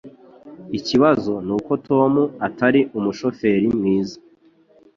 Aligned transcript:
Ikibazo 0.77 1.33
nuko 1.45 1.71
Tom 1.87 2.13
atari 2.47 2.79
umushoferi 2.97 3.67
mwiza. 3.77 4.17